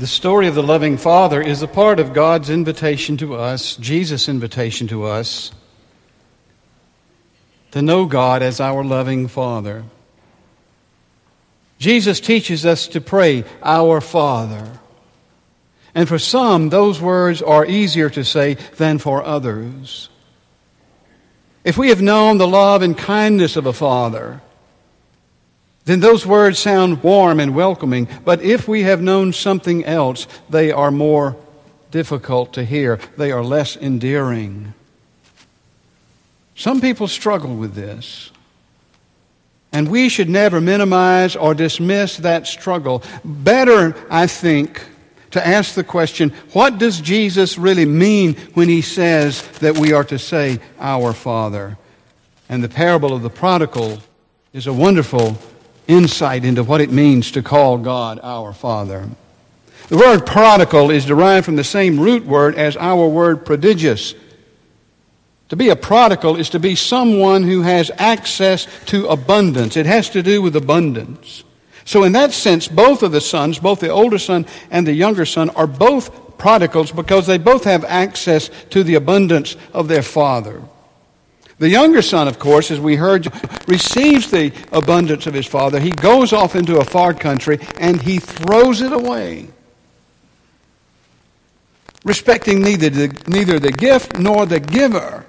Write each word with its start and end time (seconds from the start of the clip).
The 0.00 0.06
story 0.06 0.46
of 0.46 0.54
the 0.54 0.62
loving 0.62 0.96
Father 0.96 1.42
is 1.42 1.60
a 1.60 1.68
part 1.68 2.00
of 2.00 2.14
God's 2.14 2.48
invitation 2.48 3.18
to 3.18 3.34
us, 3.34 3.76
Jesus' 3.76 4.30
invitation 4.30 4.88
to 4.88 5.04
us, 5.04 5.52
to 7.72 7.82
know 7.82 8.06
God 8.06 8.40
as 8.40 8.62
our 8.62 8.82
loving 8.82 9.28
Father. 9.28 9.84
Jesus 11.78 12.18
teaches 12.18 12.64
us 12.64 12.88
to 12.88 13.02
pray, 13.02 13.44
Our 13.62 14.00
Father. 14.00 14.72
And 15.94 16.08
for 16.08 16.18
some, 16.18 16.70
those 16.70 16.98
words 16.98 17.42
are 17.42 17.66
easier 17.66 18.08
to 18.08 18.24
say 18.24 18.54
than 18.78 18.96
for 18.96 19.22
others. 19.22 20.08
If 21.62 21.76
we 21.76 21.90
have 21.90 22.00
known 22.00 22.38
the 22.38 22.48
love 22.48 22.80
and 22.80 22.96
kindness 22.96 23.54
of 23.54 23.66
a 23.66 23.74
Father, 23.74 24.40
then 25.90 25.98
those 25.98 26.24
words 26.24 26.60
sound 26.60 27.02
warm 27.02 27.40
and 27.40 27.52
welcoming. 27.52 28.06
But 28.24 28.42
if 28.42 28.68
we 28.68 28.82
have 28.82 29.02
known 29.02 29.32
something 29.32 29.84
else, 29.84 30.28
they 30.48 30.70
are 30.70 30.92
more 30.92 31.36
difficult 31.90 32.52
to 32.52 32.64
hear. 32.64 33.00
They 33.16 33.32
are 33.32 33.42
less 33.42 33.76
endearing. 33.76 34.72
Some 36.54 36.80
people 36.80 37.08
struggle 37.08 37.56
with 37.56 37.74
this. 37.74 38.30
And 39.72 39.88
we 39.88 40.08
should 40.08 40.28
never 40.28 40.60
minimize 40.60 41.34
or 41.34 41.54
dismiss 41.54 42.18
that 42.18 42.46
struggle. 42.46 43.02
Better, 43.24 43.96
I 44.08 44.28
think, 44.28 44.86
to 45.32 45.44
ask 45.44 45.74
the 45.74 45.82
question 45.82 46.30
what 46.52 46.78
does 46.78 47.00
Jesus 47.00 47.58
really 47.58 47.84
mean 47.84 48.34
when 48.54 48.68
he 48.68 48.82
says 48.82 49.42
that 49.58 49.76
we 49.76 49.92
are 49.92 50.04
to 50.04 50.18
say, 50.20 50.60
Our 50.78 51.12
Father? 51.12 51.78
And 52.48 52.62
the 52.62 52.68
parable 52.68 53.12
of 53.12 53.22
the 53.22 53.30
prodigal 53.30 53.98
is 54.52 54.68
a 54.68 54.72
wonderful 54.72 55.36
insight 55.90 56.44
into 56.44 56.62
what 56.62 56.80
it 56.80 56.90
means 56.90 57.32
to 57.32 57.42
call 57.42 57.78
God 57.78 58.20
our 58.22 58.52
Father. 58.52 59.08
The 59.88 59.96
word 59.96 60.24
prodigal 60.24 60.90
is 60.90 61.04
derived 61.04 61.44
from 61.44 61.56
the 61.56 61.64
same 61.64 61.98
root 61.98 62.24
word 62.24 62.54
as 62.54 62.76
our 62.76 63.08
word 63.08 63.44
prodigious. 63.44 64.14
To 65.48 65.56
be 65.56 65.68
a 65.68 65.76
prodigal 65.76 66.36
is 66.36 66.50
to 66.50 66.60
be 66.60 66.76
someone 66.76 67.42
who 67.42 67.62
has 67.62 67.90
access 67.98 68.68
to 68.86 69.08
abundance. 69.08 69.76
It 69.76 69.86
has 69.86 70.08
to 70.10 70.22
do 70.22 70.40
with 70.40 70.54
abundance. 70.54 71.42
So, 71.84 72.04
in 72.04 72.12
that 72.12 72.32
sense, 72.32 72.68
both 72.68 73.02
of 73.02 73.10
the 73.10 73.20
sons, 73.20 73.58
both 73.58 73.80
the 73.80 73.88
older 73.88 74.18
son 74.18 74.46
and 74.70 74.86
the 74.86 74.92
younger 74.92 75.26
son, 75.26 75.50
are 75.50 75.66
both 75.66 76.38
prodigals 76.38 76.92
because 76.92 77.26
they 77.26 77.38
both 77.38 77.64
have 77.64 77.84
access 77.84 78.48
to 78.70 78.84
the 78.84 78.94
abundance 78.94 79.56
of 79.72 79.88
their 79.88 80.02
father. 80.02 80.62
The 81.60 81.68
younger 81.68 82.02
son, 82.02 82.26
of 82.26 82.38
course, 82.38 82.70
as 82.70 82.80
we 82.80 82.96
heard, 82.96 83.28
receives 83.68 84.30
the 84.30 84.52
abundance 84.72 85.26
of 85.26 85.34
his 85.34 85.46
father. 85.46 85.78
He 85.78 85.90
goes 85.90 86.32
off 86.32 86.56
into 86.56 86.78
a 86.78 86.84
far 86.84 87.14
country 87.14 87.60
and 87.78 88.02
he 88.02 88.18
throws 88.18 88.80
it 88.80 88.92
away 88.92 89.48
respecting 92.04 92.62
neither 92.62 92.90
the, 92.90 93.22
neither 93.28 93.58
the 93.58 93.72
gift 93.72 94.18
nor 94.18 94.46
the 94.46 94.60
giver. 94.60 95.26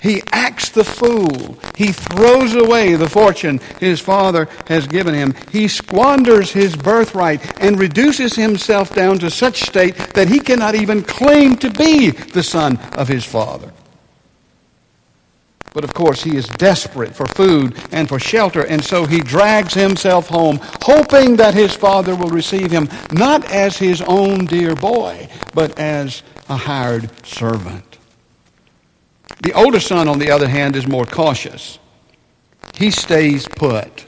He 0.00 0.22
acts 0.32 0.70
the 0.70 0.84
fool. 0.84 1.58
He 1.76 1.92
throws 1.92 2.54
away 2.54 2.94
the 2.94 3.08
fortune 3.08 3.60
his 3.78 4.00
father 4.00 4.48
has 4.66 4.86
given 4.88 5.14
him. 5.14 5.34
He 5.52 5.68
squanders 5.68 6.50
his 6.50 6.74
birthright 6.74 7.60
and 7.60 7.78
reduces 7.78 8.34
himself 8.34 8.94
down 8.94 9.20
to 9.20 9.30
such 9.30 9.60
state 9.60 9.96
that 10.14 10.28
he 10.28 10.40
cannot 10.40 10.74
even 10.74 11.02
claim 11.02 11.56
to 11.58 11.70
be 11.70 12.10
the 12.10 12.42
son 12.42 12.78
of 12.94 13.06
his 13.06 13.24
father. 13.24 13.72
But 15.74 15.84
of 15.84 15.94
course, 15.94 16.22
he 16.22 16.36
is 16.36 16.46
desperate 16.48 17.14
for 17.14 17.26
food 17.26 17.76
and 17.90 18.08
for 18.08 18.18
shelter, 18.18 18.62
and 18.66 18.84
so 18.84 19.06
he 19.06 19.20
drags 19.20 19.72
himself 19.72 20.28
home, 20.28 20.60
hoping 20.82 21.36
that 21.36 21.54
his 21.54 21.74
father 21.74 22.14
will 22.14 22.28
receive 22.28 22.70
him 22.70 22.88
not 23.12 23.50
as 23.50 23.78
his 23.78 24.02
own 24.02 24.44
dear 24.44 24.74
boy, 24.74 25.28
but 25.54 25.78
as 25.78 26.22
a 26.48 26.56
hired 26.56 27.10
servant. 27.26 27.98
The 29.42 29.54
older 29.54 29.80
son, 29.80 30.08
on 30.08 30.18
the 30.18 30.30
other 30.30 30.48
hand, 30.48 30.76
is 30.76 30.86
more 30.86 31.06
cautious. 31.06 31.78
He 32.74 32.90
stays 32.90 33.48
put. 33.48 34.06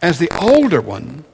As 0.00 0.18
the 0.18 0.30
older 0.40 0.80
one, 0.80 1.24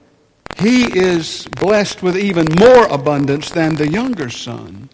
he 0.59 0.85
is 0.99 1.47
blessed 1.61 2.03
with 2.03 2.17
even 2.17 2.47
more 2.59 2.87
abundance 2.87 3.51
than 3.51 3.77
the 3.77 3.89
younger 3.89 4.31
son. 4.31 4.89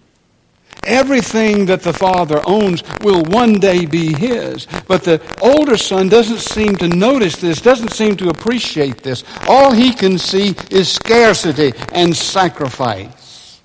Everything 0.86 1.66
that 1.66 1.82
the 1.82 1.92
father 1.92 2.40
owns 2.46 2.82
will 3.02 3.22
one 3.24 3.54
day 3.54 3.86
be 3.86 4.12
his. 4.12 4.66
But 4.86 5.04
the 5.04 5.20
older 5.40 5.76
son 5.76 6.08
doesn't 6.08 6.40
seem 6.40 6.76
to 6.76 6.88
notice 6.88 7.36
this, 7.36 7.60
doesn't 7.60 7.92
seem 7.92 8.16
to 8.16 8.28
appreciate 8.28 9.02
this. 9.02 9.24
All 9.48 9.72
he 9.72 9.92
can 9.92 10.18
see 10.18 10.54
is 10.70 10.90
scarcity 10.90 11.72
and 11.92 12.16
sacrifice. 12.16 13.60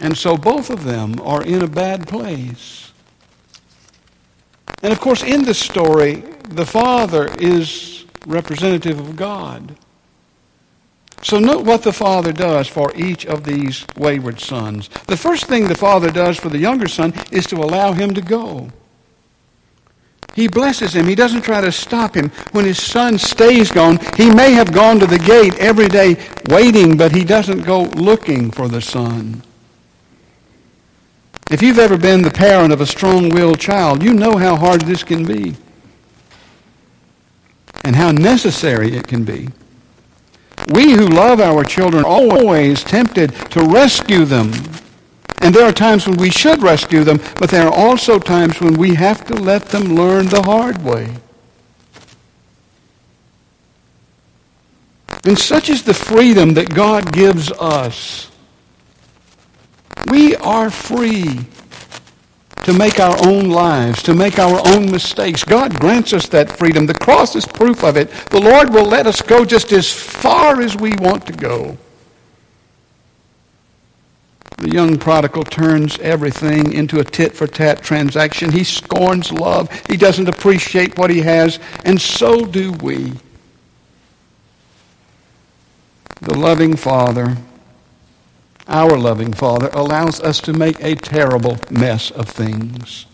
And 0.00 0.16
so 0.16 0.36
both 0.36 0.70
of 0.70 0.84
them 0.84 1.20
are 1.22 1.42
in 1.42 1.62
a 1.62 1.68
bad 1.68 2.06
place. 2.06 2.92
And 4.82 4.92
of 4.92 5.00
course, 5.00 5.22
in 5.22 5.44
this 5.44 5.58
story, 5.58 6.22
the 6.48 6.66
Father 6.66 7.28
is 7.40 8.04
representative 8.26 9.00
of 9.00 9.16
God. 9.16 9.76
So 11.22 11.38
note 11.38 11.64
what 11.64 11.82
the 11.82 11.92
Father 11.92 12.32
does 12.32 12.68
for 12.68 12.94
each 12.94 13.26
of 13.26 13.44
these 13.44 13.84
wayward 13.96 14.40
sons. 14.40 14.88
The 15.06 15.16
first 15.16 15.46
thing 15.46 15.66
the 15.66 15.74
Father 15.74 16.10
does 16.10 16.36
for 16.36 16.48
the 16.48 16.58
younger 16.58 16.86
son 16.86 17.14
is 17.32 17.46
to 17.46 17.56
allow 17.56 17.92
him 17.92 18.14
to 18.14 18.20
go. 18.20 18.70
He 20.34 20.48
blesses 20.48 20.94
him. 20.94 21.06
He 21.06 21.14
doesn't 21.14 21.42
try 21.42 21.62
to 21.62 21.72
stop 21.72 22.14
him. 22.14 22.28
When 22.52 22.66
his 22.66 22.80
son 22.80 23.16
stays 23.16 23.72
gone, 23.72 23.98
he 24.16 24.30
may 24.30 24.52
have 24.52 24.70
gone 24.70 25.00
to 25.00 25.06
the 25.06 25.18
gate 25.18 25.58
every 25.58 25.88
day 25.88 26.16
waiting, 26.50 26.96
but 26.96 27.14
he 27.14 27.24
doesn't 27.24 27.62
go 27.62 27.84
looking 27.96 28.50
for 28.50 28.68
the 28.68 28.82
son. 28.82 29.42
If 31.50 31.62
you've 31.62 31.78
ever 31.78 31.96
been 31.96 32.20
the 32.22 32.30
parent 32.30 32.72
of 32.72 32.82
a 32.82 32.86
strong 32.86 33.30
willed 33.30 33.60
child, 33.60 34.02
you 34.02 34.12
know 34.12 34.36
how 34.36 34.56
hard 34.56 34.82
this 34.82 35.02
can 35.02 35.24
be 35.24 35.56
and 37.82 37.96
how 37.96 38.10
necessary 38.10 38.94
it 38.94 39.06
can 39.06 39.24
be. 39.24 39.48
We 40.66 40.92
who 40.92 41.06
love 41.06 41.40
our 41.40 41.64
children 41.64 42.04
are 42.04 42.08
always 42.08 42.82
tempted 42.82 43.34
to 43.52 43.60
rescue 43.64 44.24
them. 44.24 44.52
And 45.40 45.54
there 45.54 45.66
are 45.66 45.72
times 45.72 46.06
when 46.06 46.16
we 46.16 46.30
should 46.30 46.62
rescue 46.62 47.04
them, 47.04 47.20
but 47.38 47.50
there 47.50 47.66
are 47.66 47.74
also 47.74 48.18
times 48.18 48.60
when 48.60 48.74
we 48.74 48.94
have 48.94 49.24
to 49.26 49.34
let 49.34 49.66
them 49.66 49.94
learn 49.94 50.26
the 50.26 50.42
hard 50.42 50.82
way. 50.82 51.14
And 55.24 55.38
such 55.38 55.70
is 55.70 55.82
the 55.82 55.94
freedom 55.94 56.54
that 56.54 56.74
God 56.74 57.12
gives 57.12 57.50
us 57.52 58.30
we 60.06 60.36
are 60.36 60.70
free 60.70 61.40
to 62.66 62.72
make 62.72 62.98
our 62.98 63.16
own 63.24 63.48
lives, 63.48 64.02
to 64.02 64.12
make 64.12 64.40
our 64.40 64.60
own 64.74 64.90
mistakes. 64.90 65.44
God 65.44 65.78
grants 65.78 66.12
us 66.12 66.26
that 66.30 66.50
freedom. 66.50 66.84
The 66.84 66.94
cross 66.94 67.36
is 67.36 67.46
proof 67.46 67.84
of 67.84 67.96
it. 67.96 68.10
The 68.30 68.40
Lord 68.40 68.74
will 68.74 68.86
let 68.86 69.06
us 69.06 69.22
go 69.22 69.44
just 69.44 69.70
as 69.70 69.88
far 69.88 70.60
as 70.60 70.76
we 70.76 70.92
want 70.96 71.24
to 71.28 71.32
go. 71.32 71.78
The 74.58 74.68
young 74.68 74.98
prodigal 74.98 75.44
turns 75.44 75.96
everything 76.00 76.72
into 76.72 76.98
a 76.98 77.04
tit 77.04 77.34
for 77.34 77.46
tat 77.46 77.84
transaction. 77.84 78.50
He 78.50 78.64
scorns 78.64 79.30
love. 79.30 79.70
He 79.88 79.96
doesn't 79.96 80.28
appreciate 80.28 80.98
what 80.98 81.10
he 81.10 81.20
has, 81.20 81.60
and 81.84 82.00
so 82.00 82.44
do 82.44 82.72
we. 82.72 83.12
The 86.20 86.36
loving 86.36 86.74
Father 86.74 87.36
our 88.68 88.98
loving 88.98 89.32
Father 89.32 89.68
allows 89.72 90.20
us 90.20 90.40
to 90.40 90.52
make 90.52 90.82
a 90.82 90.94
terrible 90.94 91.58
mess 91.70 92.10
of 92.10 92.28
things. 92.28 93.06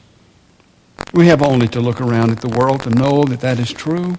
We 1.12 1.26
have 1.26 1.42
only 1.42 1.68
to 1.68 1.80
look 1.80 2.00
around 2.00 2.30
at 2.30 2.40
the 2.40 2.48
world 2.48 2.82
to 2.82 2.90
know 2.90 3.24
that 3.24 3.40
that 3.40 3.58
is 3.58 3.70
true. 3.70 4.16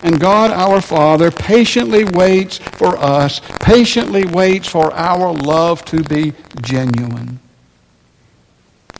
And 0.00 0.20
God, 0.20 0.50
our 0.50 0.80
Father, 0.80 1.30
patiently 1.30 2.04
waits 2.04 2.58
for 2.58 2.96
us, 2.96 3.40
patiently 3.60 4.24
waits 4.26 4.68
for 4.68 4.92
our 4.92 5.32
love 5.32 5.84
to 5.86 6.02
be 6.04 6.34
genuine. 6.60 7.40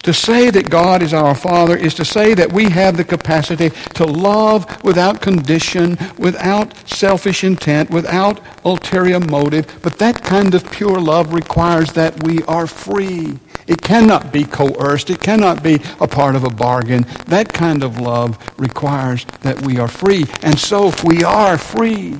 To 0.09 0.15
say 0.15 0.49
that 0.49 0.71
God 0.71 1.03
is 1.03 1.13
our 1.13 1.35
Father 1.35 1.77
is 1.77 1.93
to 1.97 2.05
say 2.07 2.33
that 2.33 2.51
we 2.51 2.71
have 2.71 2.97
the 2.97 3.05
capacity 3.05 3.69
to 3.93 4.07
love 4.07 4.83
without 4.83 5.21
condition, 5.21 5.99
without 6.17 6.89
selfish 6.89 7.45
intent, 7.45 7.91
without 7.91 8.41
ulterior 8.65 9.21
motive. 9.21 9.67
But 9.83 9.99
that 9.99 10.25
kind 10.25 10.55
of 10.55 10.73
pure 10.73 10.99
love 10.99 11.35
requires 11.35 11.93
that 11.93 12.23
we 12.23 12.43
are 12.45 12.67
free. 12.67 13.39
It 13.67 13.83
cannot 13.83 14.33
be 14.33 14.45
coerced. 14.45 15.11
It 15.11 15.21
cannot 15.21 15.63
be 15.63 15.79
a 16.01 16.09
part 16.09 16.37
of 16.37 16.43
a 16.43 16.49
bargain. 16.49 17.05
That 17.27 17.53
kind 17.53 17.85
of 17.85 18.01
love 18.01 18.39
requires 18.59 19.27
that 19.43 19.61
we 19.61 19.79
are 19.79 19.89
free. 19.89 20.25
And 20.43 20.59
so 20.59 20.89
if 20.89 21.05
we 21.05 21.23
are 21.23 21.59
free. 21.59 22.17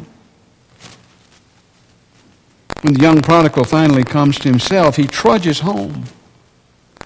When 2.83 2.93
the 2.93 3.01
young 3.01 3.23
prodigal 3.23 3.65
finally 3.65 4.05
comes 4.05 4.39
to 4.41 4.51
himself, 4.51 4.97
he 4.97 5.07
trudges 5.07 5.61
home. 5.61 6.05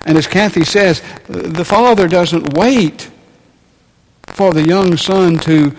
And 0.05 0.19
as 0.19 0.27
Kathy 0.27 0.65
says, 0.65 1.03
the 1.29 1.65
father 1.65 2.09
doesn't 2.09 2.55
wait 2.55 3.11
for 4.27 4.53
the 4.53 4.63
young 4.63 4.97
son 4.97 5.39
to 5.41 5.75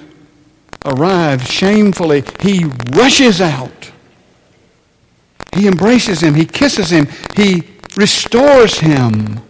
arrive 0.86 1.44
shamefully, 1.44 2.24
he 2.40 2.66
rushes 2.94 3.42
out. 3.42 3.92
He 5.56 5.68
embraces 5.68 6.22
him, 6.22 6.34
he 6.34 6.46
kisses 6.46 6.90
him, 6.90 7.08
he 7.36 7.64
restores 7.96 8.80
him 8.80 9.42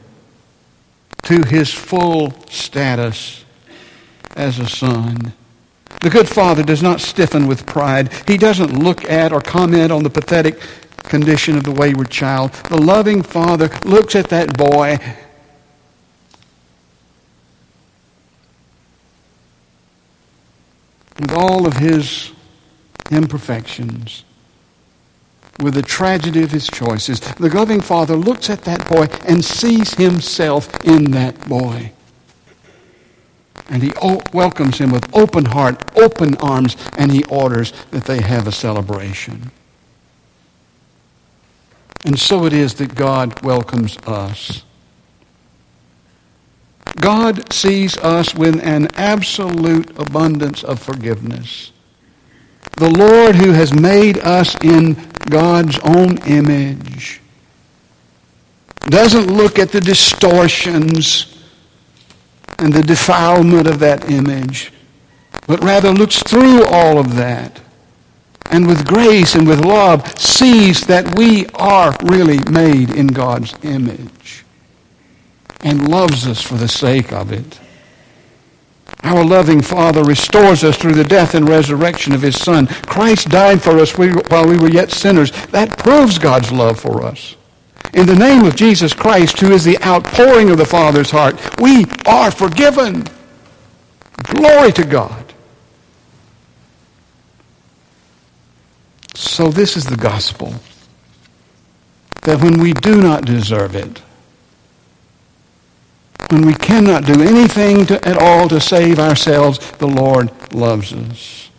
to 1.23 1.43
his 1.43 1.73
full 1.73 2.33
status 2.49 3.45
as 4.35 4.59
a 4.59 4.67
son. 4.67 5.33
The 6.01 6.09
good 6.09 6.27
father 6.27 6.63
does 6.63 6.83
not 6.83 6.99
stiffen 6.99 7.47
with 7.47 7.65
pride. 7.65 8.11
He 8.27 8.37
doesn't 8.37 8.83
look 8.83 9.09
at 9.09 9.31
or 9.31 9.39
comment 9.39 9.91
on 9.91 10.03
the 10.03 10.09
pathetic 10.09 10.59
condition 11.03 11.57
of 11.57 11.63
the 11.63 11.71
wayward 11.71 12.09
child. 12.09 12.51
The 12.69 12.81
loving 12.81 13.21
father 13.23 13.69
looks 13.85 14.15
at 14.15 14.29
that 14.29 14.57
boy 14.57 14.99
with 21.19 21.31
all 21.31 21.65
of 21.67 21.73
his 21.73 22.31
imperfections, 23.11 24.23
with 25.59 25.75
the 25.75 25.81
tragedy 25.81 26.43
of 26.43 26.51
his 26.51 26.67
choices. 26.67 27.19
The 27.19 27.49
loving 27.49 27.81
father 27.81 28.15
looks 28.15 28.49
at 28.49 28.63
that 28.63 28.87
boy 28.89 29.07
and 29.27 29.43
sees 29.43 29.93
himself 29.93 30.83
in 30.83 31.11
that 31.11 31.47
boy. 31.47 31.91
And 33.69 33.81
he 33.81 33.93
welcomes 34.33 34.79
him 34.79 34.91
with 34.91 35.15
open 35.15 35.45
heart, 35.45 35.81
open 35.97 36.35
arms, 36.37 36.75
and 36.97 37.11
he 37.11 37.23
orders 37.25 37.71
that 37.91 38.05
they 38.05 38.21
have 38.21 38.47
a 38.47 38.51
celebration. 38.51 39.51
And 42.05 42.19
so 42.19 42.45
it 42.45 42.53
is 42.53 42.73
that 42.75 42.95
God 42.95 43.41
welcomes 43.43 43.97
us. 44.05 44.63
God 46.99 47.51
sees 47.51 47.97
us 47.97 48.35
with 48.35 48.61
an 48.63 48.87
absolute 48.95 49.89
abundance 49.97 50.63
of 50.63 50.81
forgiveness. 50.81 51.71
The 52.75 52.89
Lord 52.89 53.35
who 53.35 53.51
has 53.51 53.73
made 53.73 54.17
us 54.19 54.55
in 54.63 54.95
God's 55.29 55.79
own 55.79 56.17
image 56.27 57.21
doesn't 58.81 59.27
look 59.27 59.57
at 59.57 59.69
the 59.69 59.79
distortions 59.79 61.41
and 62.59 62.73
the 62.73 62.83
defilement 62.83 63.67
of 63.67 63.79
that 63.79 64.09
image, 64.09 64.73
but 65.47 65.63
rather 65.63 65.91
looks 65.91 66.21
through 66.23 66.65
all 66.65 66.97
of 66.97 67.15
that 67.15 67.61
and 68.53 68.67
with 68.67 68.85
grace 68.85 69.33
and 69.33 69.47
with 69.47 69.65
love 69.65 70.07
sees 70.19 70.81
that 70.81 71.17
we 71.17 71.47
are 71.55 71.95
really 72.03 72.37
made 72.51 72.91
in 72.91 73.07
God's 73.07 73.55
image 73.63 74.45
and 75.61 75.89
loves 75.89 76.27
us 76.27 76.39
for 76.39 76.53
the 76.53 76.67
sake 76.67 77.11
of 77.11 77.31
it. 77.31 77.59
Our 79.01 79.25
loving 79.25 79.61
Father 79.61 80.03
restores 80.03 80.63
us 80.63 80.77
through 80.77 80.93
the 80.93 81.03
death 81.03 81.33
and 81.33 81.49
resurrection 81.49 82.13
of 82.13 82.21
His 82.21 82.39
Son. 82.39 82.67
Christ 82.67 83.29
died 83.29 83.61
for 83.61 83.79
us 83.79 83.97
while 83.97 84.47
we 84.47 84.57
were 84.57 84.69
yet 84.69 84.91
sinners. 84.91 85.31
That 85.47 85.75
proves 85.79 86.19
God's 86.19 86.51
love 86.51 86.79
for 86.79 87.03
us. 87.03 87.35
In 87.95 88.05
the 88.05 88.15
name 88.15 88.45
of 88.45 88.55
Jesus 88.55 88.93
Christ, 88.93 89.39
who 89.39 89.51
is 89.51 89.63
the 89.63 89.81
outpouring 89.83 90.51
of 90.51 90.57
the 90.57 90.65
Father's 90.65 91.11
heart, 91.11 91.39
we 91.59 91.85
are 92.05 92.29
forgiven. 92.29 93.03
Glory 94.23 94.71
to 94.73 94.85
God. 94.85 95.22
So 99.13 99.49
this 99.49 99.77
is 99.77 99.85
the 99.85 99.97
gospel. 99.97 100.53
That 102.21 102.41
when 102.41 102.59
we 102.59 102.73
do 102.73 103.01
not 103.01 103.25
deserve 103.25 103.75
it, 103.75 104.01
when 106.29 106.45
we 106.45 106.53
cannot 106.53 107.05
do 107.05 107.21
anything 107.21 107.85
to, 107.87 108.07
at 108.07 108.17
all 108.17 108.47
to 108.49 108.59
save 108.59 108.97
ourselves, 108.97 109.59
the 109.73 109.87
Lord 109.87 110.31
loves 110.53 110.93
us. 110.93 111.49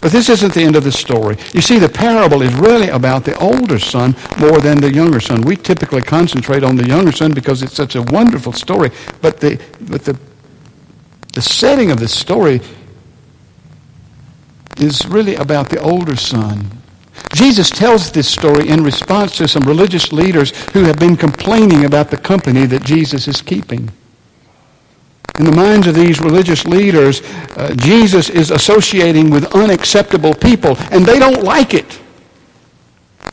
But 0.00 0.10
this 0.10 0.28
isn't 0.28 0.54
the 0.54 0.62
end 0.62 0.74
of 0.74 0.82
the 0.82 0.90
story. 0.90 1.36
You 1.54 1.60
see, 1.60 1.78
the 1.78 1.88
parable 1.88 2.42
is 2.42 2.52
really 2.54 2.88
about 2.88 3.24
the 3.24 3.38
older 3.38 3.78
son 3.78 4.16
more 4.40 4.58
than 4.58 4.80
the 4.80 4.92
younger 4.92 5.20
son. 5.20 5.42
We 5.42 5.54
typically 5.54 6.02
concentrate 6.02 6.64
on 6.64 6.74
the 6.74 6.84
younger 6.84 7.12
son 7.12 7.32
because 7.32 7.62
it's 7.62 7.74
such 7.74 7.94
a 7.94 8.02
wonderful 8.02 8.52
story. 8.52 8.90
But 9.20 9.38
the, 9.38 9.62
but 9.82 10.04
the, 10.04 10.18
the 11.34 11.42
setting 11.42 11.92
of 11.92 12.00
the 12.00 12.08
story 12.08 12.60
is 14.78 15.06
really 15.06 15.34
about 15.36 15.68
the 15.68 15.80
older 15.80 16.16
son. 16.16 16.70
Jesus 17.34 17.70
tells 17.70 18.10
this 18.10 18.28
story 18.28 18.68
in 18.68 18.84
response 18.84 19.36
to 19.36 19.48
some 19.48 19.62
religious 19.62 20.12
leaders 20.12 20.50
who 20.72 20.84
have 20.84 20.98
been 20.98 21.16
complaining 21.16 21.84
about 21.84 22.10
the 22.10 22.16
company 22.16 22.66
that 22.66 22.84
Jesus 22.84 23.28
is 23.28 23.40
keeping. 23.40 23.90
In 25.38 25.46
the 25.46 25.52
minds 25.52 25.86
of 25.86 25.94
these 25.94 26.20
religious 26.20 26.66
leaders, 26.66 27.22
uh, 27.56 27.74
Jesus 27.76 28.28
is 28.28 28.50
associating 28.50 29.30
with 29.30 29.54
unacceptable 29.54 30.34
people, 30.34 30.76
and 30.90 31.06
they 31.06 31.18
don't 31.18 31.42
like 31.42 31.72
it. 31.72 32.01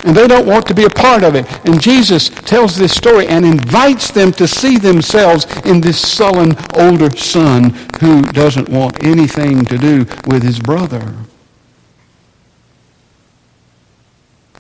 And 0.05 0.15
they 0.15 0.27
don't 0.27 0.47
want 0.47 0.65
to 0.67 0.73
be 0.73 0.85
a 0.85 0.89
part 0.89 1.23
of 1.23 1.35
it. 1.35 1.45
And 1.67 1.81
Jesus 1.81 2.29
tells 2.29 2.77
this 2.77 2.93
story 2.95 3.27
and 3.27 3.45
invites 3.45 4.11
them 4.11 4.31
to 4.33 4.47
see 4.47 4.77
themselves 4.77 5.45
in 5.65 5.81
this 5.81 5.99
sullen 5.99 6.55
older 6.73 7.09
son 7.17 7.71
who 7.99 8.21
doesn't 8.21 8.69
want 8.69 9.03
anything 9.03 9.65
to 9.65 9.77
do 9.77 10.05
with 10.25 10.43
his 10.43 10.59
brother. 10.59 11.15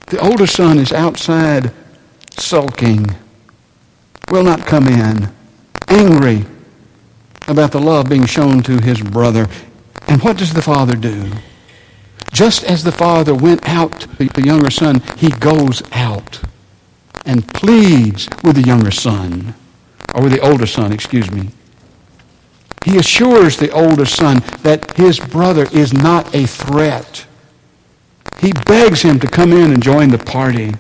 The 0.07 0.19
older 0.19 0.47
son 0.47 0.77
is 0.77 0.91
outside 0.91 1.71
sulking, 2.31 3.15
will 4.29 4.43
not 4.43 4.65
come 4.65 4.87
in, 4.87 5.31
angry 5.87 6.45
about 7.47 7.71
the 7.71 7.79
love 7.79 8.09
being 8.09 8.25
shown 8.25 8.61
to 8.63 8.81
his 8.81 9.01
brother. 9.01 9.47
And 10.07 10.21
what 10.21 10.37
does 10.37 10.53
the 10.53 10.61
father 10.61 10.95
do? 10.95 11.31
Just 12.31 12.63
as 12.63 12.83
the 12.83 12.91
father 12.91 13.33
went 13.33 13.67
out 13.67 14.01
to 14.01 14.07
the 14.25 14.43
younger 14.45 14.71
son, 14.71 15.01
he 15.17 15.29
goes 15.29 15.81
out 15.91 16.41
and 17.25 17.47
pleads 17.47 18.27
with 18.43 18.55
the 18.55 18.67
younger 18.67 18.91
son, 18.91 19.53
or 20.13 20.23
with 20.23 20.31
the 20.31 20.39
older 20.39 20.65
son, 20.65 20.91
excuse 20.91 21.29
me. 21.31 21.49
He 22.85 22.97
assures 22.97 23.57
the 23.57 23.71
older 23.71 24.05
son 24.05 24.41
that 24.63 24.95
his 24.95 25.19
brother 25.19 25.67
is 25.71 25.93
not 25.93 26.33
a 26.33 26.45
threat 26.45 27.25
he 28.39 28.53
begs 28.65 29.01
him 29.01 29.19
to 29.19 29.27
come 29.27 29.51
in 29.51 29.73
and 29.73 29.83
join 29.83 30.09
the 30.09 30.17
party. 30.17 30.73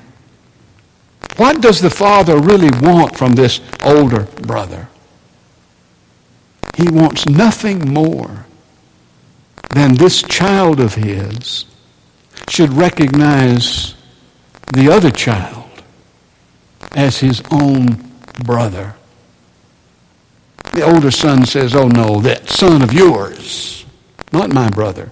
What 1.35 1.61
does 1.61 1.81
the 1.81 1.89
father 1.89 2.37
really 2.37 2.69
want 2.81 3.17
from 3.17 3.33
this 3.33 3.59
older 3.83 4.23
brother? 4.41 4.87
He 6.77 6.89
wants 6.89 7.27
nothing 7.27 7.93
more 7.93 8.45
than 9.69 9.95
this 9.95 10.21
child 10.21 10.79
of 10.79 10.95
his 10.95 11.65
should 12.49 12.73
recognize 12.73 13.95
the 14.73 14.91
other 14.91 15.11
child 15.11 15.69
as 16.95 17.19
his 17.19 17.41
own 17.51 18.11
brother. 18.43 18.95
The 20.73 20.81
older 20.81 21.11
son 21.11 21.45
says, 21.45 21.75
Oh 21.75 21.87
no, 21.87 22.19
that 22.21 22.49
son 22.49 22.81
of 22.81 22.93
yours, 22.93 23.85
not 24.31 24.53
my 24.53 24.69
brother 24.69 25.11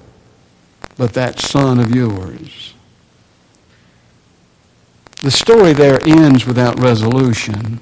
but 0.97 1.13
that 1.13 1.39
son 1.39 1.79
of 1.79 1.95
yours. 1.95 2.73
The 5.21 5.31
story 5.31 5.73
there 5.73 5.99
ends 6.05 6.45
without 6.45 6.79
resolution. 6.79 7.79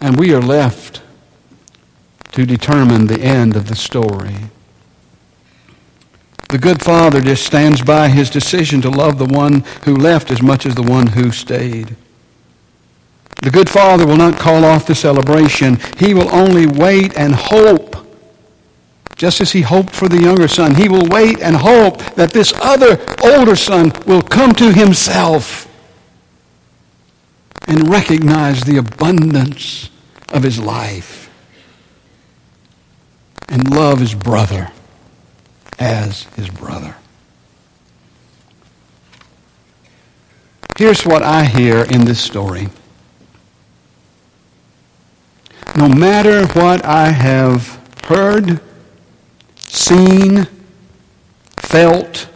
And 0.00 0.18
we 0.18 0.34
are 0.34 0.42
left 0.42 1.02
to 2.38 2.46
determine 2.46 3.08
the 3.08 3.20
end 3.20 3.56
of 3.56 3.66
the 3.66 3.74
story. 3.74 4.36
The 6.50 6.58
good 6.58 6.80
father 6.80 7.20
just 7.20 7.44
stands 7.44 7.82
by 7.82 8.06
his 8.06 8.30
decision 8.30 8.80
to 8.82 8.90
love 8.90 9.18
the 9.18 9.24
one 9.24 9.64
who 9.84 9.96
left 9.96 10.30
as 10.30 10.40
much 10.40 10.64
as 10.64 10.76
the 10.76 10.84
one 10.84 11.08
who 11.08 11.32
stayed. 11.32 11.96
The 13.42 13.50
good 13.50 13.68
father 13.68 14.06
will 14.06 14.16
not 14.16 14.38
call 14.38 14.64
off 14.64 14.86
the 14.86 14.94
celebration. 14.94 15.78
He 15.98 16.14
will 16.14 16.32
only 16.32 16.68
wait 16.68 17.18
and 17.18 17.34
hope 17.34 17.96
just 19.16 19.40
as 19.40 19.50
he 19.50 19.62
hoped 19.62 19.92
for 19.92 20.08
the 20.08 20.22
younger 20.22 20.46
son, 20.46 20.76
he 20.76 20.88
will 20.88 21.08
wait 21.08 21.40
and 21.40 21.56
hope 21.56 21.98
that 22.14 22.30
this 22.30 22.52
other 22.60 23.04
older 23.24 23.56
son 23.56 23.90
will 24.06 24.22
come 24.22 24.52
to 24.52 24.72
himself 24.72 25.66
and 27.66 27.88
recognize 27.88 28.62
the 28.62 28.76
abundance 28.76 29.90
of 30.32 30.44
his 30.44 30.60
life 30.60 31.27
and 33.48 33.70
love 33.74 34.00
his 34.00 34.14
brother 34.14 34.70
as 35.78 36.24
his 36.34 36.48
brother. 36.48 36.96
Here's 40.76 41.04
what 41.04 41.22
I 41.22 41.44
hear 41.44 41.84
in 41.84 42.04
this 42.04 42.20
story. 42.20 42.68
No 45.76 45.88
matter 45.88 46.46
what 46.48 46.84
I 46.84 47.10
have 47.10 47.80
heard, 48.04 48.60
seen, 49.56 50.46
felt, 51.56 52.28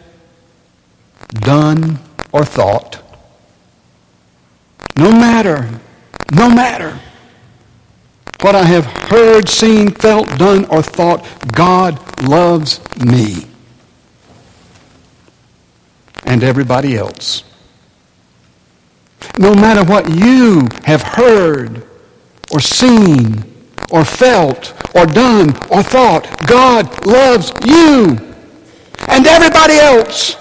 done, 1.29 1.99
or 2.31 2.43
thought. 2.43 3.01
No 4.97 5.11
matter, 5.11 5.79
no 6.31 6.49
matter 6.49 6.99
what 8.43 8.55
I 8.55 8.63
have 8.65 8.85
heard, 8.85 9.47
seen, 9.47 9.91
felt, 9.91 10.27
done, 10.37 10.65
or 10.65 10.81
thought, 10.81 11.25
God 11.53 11.97
loves 12.23 12.81
me 12.99 13.47
and 16.25 16.43
everybody 16.43 16.97
else. 16.97 17.43
No 19.39 19.55
matter 19.55 19.83
what 19.89 20.09
you 20.09 20.67
have 20.83 21.01
heard 21.01 21.87
or 22.51 22.59
seen 22.59 23.43
or 23.89 24.03
felt 24.03 24.73
or 24.93 25.05
done 25.05 25.49
or 25.69 25.81
thought, 25.81 26.27
God 26.45 27.05
loves 27.05 27.53
you 27.65 28.17
and 29.07 29.25
everybody 29.25 29.75
else. 29.75 30.35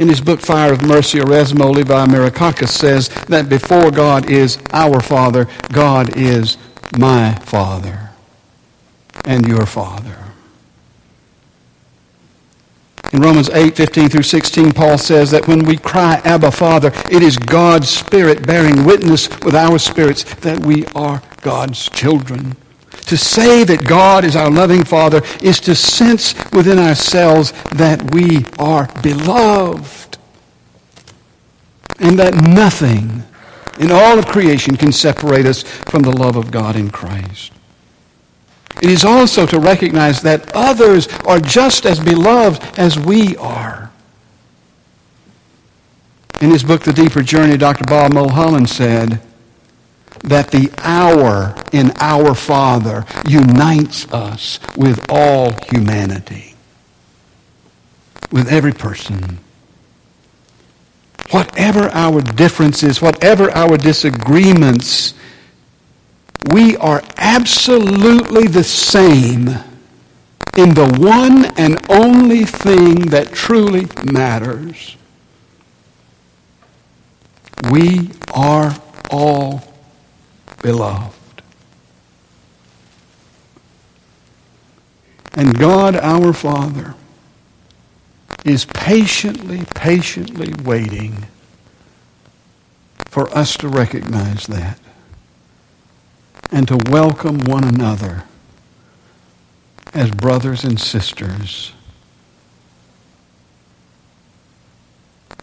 In 0.00 0.08
his 0.08 0.22
book, 0.22 0.40
Fire 0.40 0.72
of 0.72 0.80
Mercy, 0.80 1.18
Erasmo 1.18 1.74
Leiva-Merikakis 1.74 2.70
says 2.70 3.10
that 3.26 3.50
before 3.50 3.90
God 3.90 4.30
is 4.30 4.56
our 4.72 4.98
Father, 4.98 5.46
God 5.74 6.16
is 6.16 6.56
my 6.96 7.34
Father 7.40 8.08
and 9.26 9.46
your 9.46 9.66
Father. 9.66 10.16
In 13.12 13.20
Romans 13.20 13.50
8, 13.50 13.76
15 13.76 14.08
through 14.08 14.22
16, 14.22 14.72
Paul 14.72 14.96
says 14.96 15.30
that 15.32 15.46
when 15.46 15.66
we 15.66 15.76
cry, 15.76 16.22
Abba, 16.24 16.50
Father, 16.50 16.92
it 17.10 17.22
is 17.22 17.36
God's 17.36 17.90
Spirit 17.90 18.46
bearing 18.46 18.86
witness 18.86 19.28
with 19.42 19.54
our 19.54 19.78
spirits 19.78 20.24
that 20.36 20.64
we 20.64 20.86
are 20.94 21.20
God's 21.42 21.90
children. 21.90 22.56
To 23.10 23.16
say 23.16 23.64
that 23.64 23.88
God 23.88 24.24
is 24.24 24.36
our 24.36 24.48
loving 24.48 24.84
Father 24.84 25.20
is 25.42 25.58
to 25.62 25.74
sense 25.74 26.32
within 26.52 26.78
ourselves 26.78 27.50
that 27.72 28.14
we 28.14 28.44
are 28.56 28.86
beloved 29.02 30.16
and 31.98 32.16
that 32.20 32.36
nothing 32.36 33.24
in 33.80 33.90
all 33.90 34.16
of 34.16 34.26
creation 34.26 34.76
can 34.76 34.92
separate 34.92 35.44
us 35.44 35.64
from 35.64 36.02
the 36.02 36.16
love 36.16 36.36
of 36.36 36.52
God 36.52 36.76
in 36.76 36.88
Christ. 36.88 37.50
It 38.80 38.90
is 38.90 39.04
also 39.04 39.44
to 39.44 39.58
recognize 39.58 40.22
that 40.22 40.48
others 40.54 41.08
are 41.26 41.40
just 41.40 41.86
as 41.86 41.98
beloved 41.98 42.78
as 42.78 42.96
we 42.96 43.36
are. 43.38 43.90
In 46.40 46.52
his 46.52 46.62
book, 46.62 46.84
The 46.84 46.92
Deeper 46.92 47.22
Journey, 47.22 47.56
Dr. 47.56 47.86
Bob 47.86 48.12
Mulholland 48.12 48.70
said, 48.70 49.20
that 50.22 50.50
the 50.50 50.70
our 50.78 51.54
in 51.72 51.92
our 51.98 52.34
Father 52.34 53.04
unites 53.26 54.10
us 54.12 54.58
with 54.76 55.04
all 55.08 55.52
humanity, 55.70 56.54
with 58.30 58.48
every 58.50 58.72
person. 58.72 59.38
Whatever 61.30 61.88
our 61.92 62.20
differences, 62.20 63.00
whatever 63.00 63.50
our 63.52 63.76
disagreements, 63.76 65.14
we 66.52 66.76
are 66.78 67.02
absolutely 67.16 68.46
the 68.46 68.64
same 68.64 69.48
in 70.56 70.74
the 70.74 70.96
one 70.98 71.46
and 71.56 71.78
only 71.88 72.44
thing 72.44 72.96
that 73.06 73.32
truly 73.32 73.86
matters. 74.04 74.96
We 77.70 78.10
are 78.34 78.76
all 79.10 79.69
beloved. 80.62 81.42
And 85.34 85.58
God 85.58 85.96
our 85.96 86.32
Father 86.32 86.94
is 88.44 88.64
patiently, 88.64 89.64
patiently 89.74 90.52
waiting 90.64 91.26
for 93.06 93.28
us 93.36 93.56
to 93.58 93.68
recognize 93.68 94.46
that 94.46 94.78
and 96.50 96.66
to 96.68 96.78
welcome 96.90 97.38
one 97.40 97.64
another 97.64 98.24
as 99.92 100.10
brothers 100.10 100.64
and 100.64 100.80
sisters. 100.80 101.72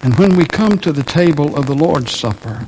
And 0.01 0.17
when 0.17 0.35
we 0.35 0.45
come 0.45 0.77
to 0.79 0.91
the 0.91 1.03
table 1.03 1.55
of 1.55 1.65
the 1.65 1.73
Lord's 1.73 2.11
Supper, 2.11 2.67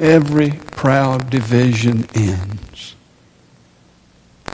every 0.00 0.50
proud 0.50 1.30
division 1.30 2.06
ends. 2.14 2.94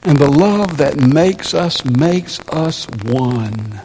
And 0.02 0.18
the 0.18 0.30
love 0.30 0.76
that 0.78 0.96
makes 0.96 1.54
us 1.54 1.84
makes 1.84 2.40
us 2.48 2.86
one. 3.04 3.80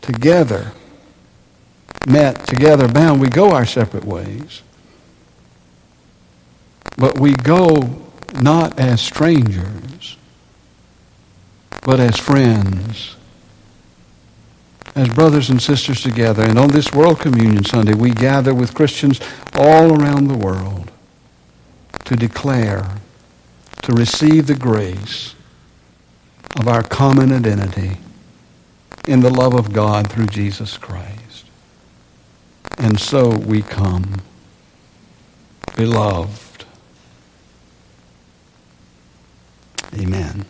Together, 0.00 0.72
met, 2.06 2.46
together 2.46 2.88
bound, 2.88 3.20
we 3.20 3.28
go 3.28 3.50
our 3.50 3.64
separate 3.66 4.04
ways. 4.04 4.62
But 6.96 7.18
we 7.18 7.32
go 7.32 8.02
not 8.40 8.78
as 8.78 9.00
strangers, 9.00 10.16
but 11.82 12.00
as 12.00 12.16
friends 12.16 13.17
as 14.98 15.08
brothers 15.10 15.48
and 15.48 15.62
sisters 15.62 16.02
together. 16.02 16.42
And 16.42 16.58
on 16.58 16.70
this 16.70 16.92
World 16.92 17.20
Communion 17.20 17.64
Sunday, 17.64 17.94
we 17.94 18.10
gather 18.10 18.52
with 18.52 18.74
Christians 18.74 19.20
all 19.54 20.02
around 20.02 20.26
the 20.26 20.36
world 20.36 20.90
to 22.04 22.16
declare, 22.16 22.84
to 23.82 23.92
receive 23.92 24.48
the 24.48 24.56
grace 24.56 25.36
of 26.58 26.66
our 26.66 26.82
common 26.82 27.32
identity 27.32 27.98
in 29.06 29.20
the 29.20 29.30
love 29.30 29.54
of 29.54 29.72
God 29.72 30.10
through 30.10 30.26
Jesus 30.26 30.76
Christ. 30.76 31.46
And 32.76 32.98
so 32.98 33.36
we 33.36 33.62
come, 33.62 34.20
beloved. 35.76 36.64
Amen. 39.94 40.44